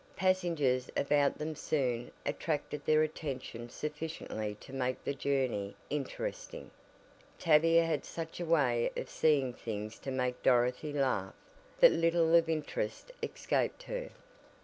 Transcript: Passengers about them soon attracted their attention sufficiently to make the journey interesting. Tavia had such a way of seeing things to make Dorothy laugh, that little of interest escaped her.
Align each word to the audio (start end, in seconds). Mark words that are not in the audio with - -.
Passengers 0.15 0.89
about 0.97 1.37
them 1.37 1.53
soon 1.55 2.09
attracted 2.25 2.83
their 2.83 3.03
attention 3.03 3.69
sufficiently 3.69 4.55
to 4.55 4.73
make 4.73 5.03
the 5.03 5.13
journey 5.13 5.75
interesting. 5.91 6.71
Tavia 7.37 7.85
had 7.85 8.03
such 8.03 8.39
a 8.39 8.45
way 8.45 8.89
of 8.97 9.11
seeing 9.11 9.53
things 9.53 9.99
to 9.99 10.09
make 10.09 10.41
Dorothy 10.41 10.91
laugh, 10.91 11.35
that 11.81 11.91
little 11.91 12.33
of 12.33 12.49
interest 12.49 13.11
escaped 13.21 13.83
her. 13.83 14.09